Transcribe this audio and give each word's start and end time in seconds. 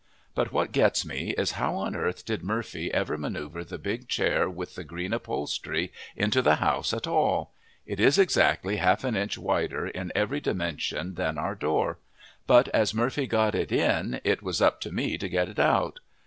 But 0.33 0.51
what 0.51 0.71
gets 0.71 1.05
me 1.05 1.29
is, 1.37 1.51
how 1.61 1.75
on 1.75 1.95
earth 1.95 2.25
did 2.25 2.41
Murphy 2.41 2.91
ever 2.91 3.19
maneuver 3.19 3.63
the 3.63 3.77
big 3.77 4.07
chair 4.07 4.49
with 4.49 4.73
the 4.73 4.83
green 4.83 5.13
upholstery 5.13 5.93
into 6.15 6.41
the 6.41 6.55
house 6.55 6.91
at 6.91 7.05
all? 7.05 7.53
It 7.85 7.99
is 7.99 8.17
exactly 8.17 8.77
half 8.77 9.03
an 9.03 9.15
inch 9.15 9.37
wider 9.37 9.85
in 9.87 10.11
every 10.15 10.39
dimension 10.41 11.13
than 11.13 11.37
our 11.37 11.53
door 11.53 11.99
but 12.47 12.67
as 12.69 12.95
Murphy 12.95 13.27
got 13.27 13.53
it 13.53 13.71
in 13.71 14.19
it 14.23 14.41
was 14.41 14.59
up 14.59 14.81
to 14.81 14.91
me 14.91 15.19
to 15.19 15.29
get 15.29 15.47
it 15.47 15.59
out. 15.59 15.99